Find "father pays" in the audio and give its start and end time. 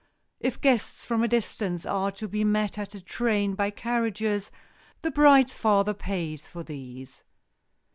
5.53-6.47